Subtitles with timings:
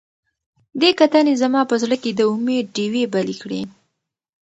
[0.79, 3.61] دې کتنې زما په زړه کې د امید ډیوې بلې کړې.